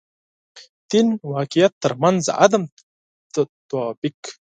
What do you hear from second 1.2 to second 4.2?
واقعیت تر منځ عدم تطابق.